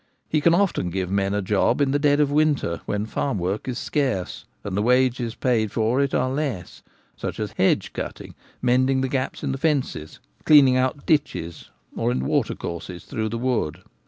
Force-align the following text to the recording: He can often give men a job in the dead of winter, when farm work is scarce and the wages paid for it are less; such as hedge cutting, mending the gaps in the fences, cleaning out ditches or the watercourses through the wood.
He 0.27 0.41
can 0.41 0.55
often 0.55 0.89
give 0.89 1.11
men 1.11 1.35
a 1.35 1.43
job 1.43 1.79
in 1.79 1.91
the 1.91 1.99
dead 1.99 2.19
of 2.19 2.31
winter, 2.31 2.81
when 2.87 3.05
farm 3.05 3.37
work 3.37 3.67
is 3.67 3.77
scarce 3.77 4.45
and 4.63 4.75
the 4.75 4.81
wages 4.81 5.35
paid 5.35 5.71
for 5.71 6.01
it 6.01 6.11
are 6.15 6.31
less; 6.31 6.81
such 7.15 7.39
as 7.39 7.51
hedge 7.51 7.93
cutting, 7.93 8.33
mending 8.63 9.01
the 9.01 9.07
gaps 9.07 9.43
in 9.43 9.51
the 9.51 9.59
fences, 9.59 10.17
cleaning 10.43 10.75
out 10.75 11.05
ditches 11.05 11.69
or 11.95 12.11
the 12.15 12.25
watercourses 12.25 13.05
through 13.05 13.29
the 13.29 13.37
wood. 13.37 13.83